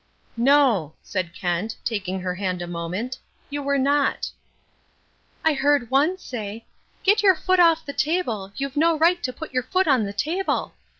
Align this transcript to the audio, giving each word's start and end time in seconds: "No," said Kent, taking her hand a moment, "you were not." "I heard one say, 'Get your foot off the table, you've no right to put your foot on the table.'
"No," 0.35 0.95
said 1.03 1.31
Kent, 1.31 1.75
taking 1.85 2.21
her 2.21 2.33
hand 2.33 2.63
a 2.63 2.65
moment, 2.65 3.19
"you 3.51 3.61
were 3.61 3.77
not." 3.77 4.31
"I 5.45 5.53
heard 5.53 5.91
one 5.91 6.17
say, 6.17 6.65
'Get 7.03 7.21
your 7.21 7.35
foot 7.35 7.59
off 7.59 7.85
the 7.85 7.93
table, 7.93 8.51
you've 8.55 8.75
no 8.77 8.97
right 8.97 9.21
to 9.21 9.31
put 9.31 9.53
your 9.53 9.61
foot 9.61 9.87
on 9.87 10.03
the 10.03 10.11
table.' 10.13 10.73